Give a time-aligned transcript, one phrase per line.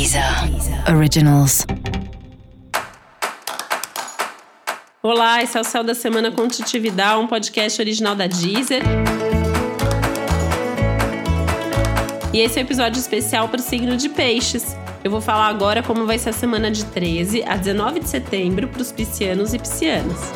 [0.00, 0.24] Deezer
[0.96, 1.66] Originals.
[5.02, 8.82] Olá, esse é o Céu da Semana com Titividade, um podcast original da Deezer.
[12.32, 14.74] E esse é o um episódio especial para o signo de Peixes.
[15.04, 18.68] Eu vou falar agora como vai ser a semana de 13 a 19 de setembro
[18.68, 20.32] para os piscianos e piscianas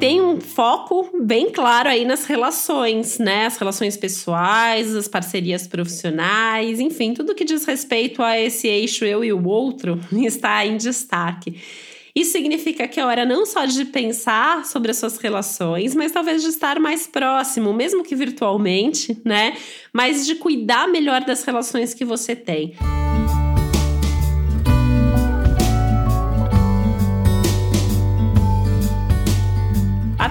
[0.00, 3.44] tem um foco bem claro aí nas relações, né?
[3.44, 9.22] As relações pessoais, as parcerias profissionais, enfim, tudo que diz respeito a esse eixo eu
[9.22, 11.60] e o outro está em destaque.
[12.16, 16.42] Isso significa que é hora não só de pensar sobre as suas relações, mas talvez
[16.42, 19.54] de estar mais próximo, mesmo que virtualmente, né?
[19.92, 22.74] Mas de cuidar melhor das relações que você tem.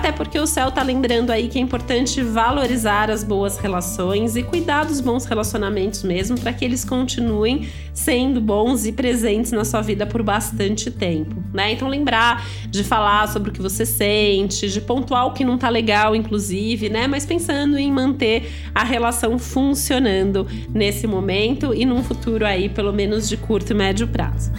[0.09, 4.41] Até porque o céu tá lembrando aí que é importante valorizar as boas relações e
[4.41, 9.81] cuidar dos bons relacionamentos mesmo, para que eles continuem sendo bons e presentes na sua
[9.81, 11.73] vida por bastante tempo, né?
[11.73, 15.69] Então lembrar de falar sobre o que você sente, de pontuar o que não tá
[15.69, 17.06] legal, inclusive, né?
[17.06, 23.30] Mas pensando em manter a relação funcionando nesse momento e num futuro aí, pelo menos
[23.30, 24.52] de curto e médio prazo.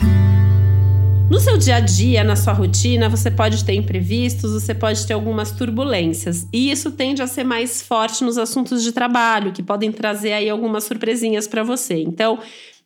[1.30, 5.12] No seu dia a dia, na sua rotina, você pode ter imprevistos, você pode ter
[5.12, 6.44] algumas turbulências.
[6.52, 10.50] E isso tende a ser mais forte nos assuntos de trabalho, que podem trazer aí
[10.50, 12.02] algumas surpresinhas para você.
[12.02, 12.40] Então,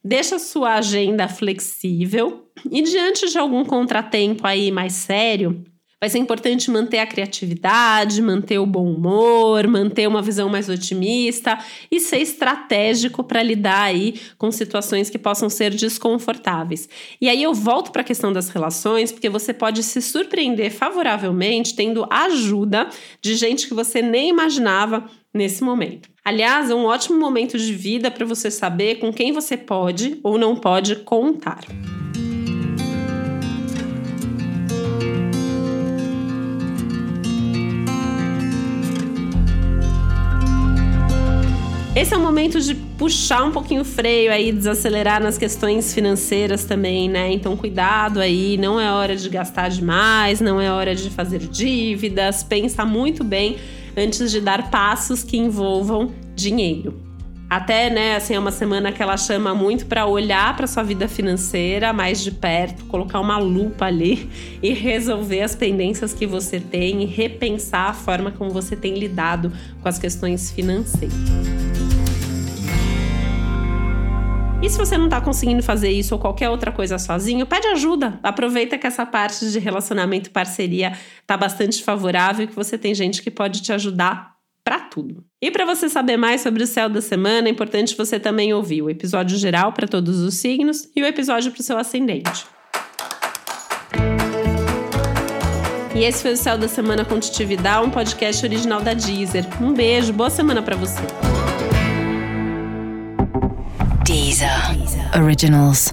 [0.04, 5.64] deixa a sua agenda flexível e diante de algum contratempo aí mais sério,
[6.04, 11.58] Vai ser importante manter a criatividade, manter o bom humor, manter uma visão mais otimista
[11.90, 16.90] e ser estratégico para lidar aí com situações que possam ser desconfortáveis.
[17.18, 21.74] E aí eu volto para a questão das relações, porque você pode se surpreender favoravelmente
[21.74, 22.90] tendo ajuda
[23.22, 26.10] de gente que você nem imaginava nesse momento.
[26.22, 30.36] Aliás, é um ótimo momento de vida para você saber com quem você pode ou
[30.36, 31.64] não pode contar.
[41.96, 46.64] Esse é o momento de puxar um pouquinho o freio aí, desacelerar nas questões financeiras
[46.64, 47.32] também, né?
[47.32, 52.42] Então, cuidado aí, não é hora de gastar demais, não é hora de fazer dívidas,
[52.42, 53.58] pensa muito bem
[53.96, 57.00] antes de dar passos que envolvam dinheiro.
[57.48, 61.06] Até, né, assim, é uma semana que ela chama muito para olhar para sua vida
[61.06, 64.28] financeira mais de perto, colocar uma lupa ali
[64.60, 69.52] e resolver as pendências que você tem e repensar a forma como você tem lidado
[69.80, 71.83] com as questões financeiras.
[74.62, 78.18] E se você não está conseguindo fazer isso ou qualquer outra coisa sozinho, pede ajuda.
[78.22, 83.22] Aproveita que essa parte de relacionamento parceria está bastante favorável e que você tem gente
[83.22, 84.34] que pode te ajudar
[84.64, 85.22] para tudo.
[85.42, 88.80] E para você saber mais sobre o céu da semana, é importante você também ouvir
[88.80, 92.46] o episódio geral para todos os signos e o episódio para o seu ascendente.
[95.94, 99.46] E esse foi o Céu da Semana com Titividade, um podcast original da Deezer.
[99.62, 101.02] Um beijo, boa semana para você.
[104.14, 104.78] Deezer.
[105.16, 105.92] Originals.